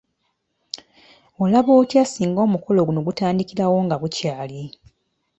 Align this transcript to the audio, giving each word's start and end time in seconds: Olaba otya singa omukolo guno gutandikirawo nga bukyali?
Olaba 1.43 1.71
otya 1.81 2.03
singa 2.11 2.39
omukolo 2.47 2.79
guno 2.87 2.99
gutandikirawo 3.07 3.77
nga 3.85 3.95
bukyali? 4.01 4.61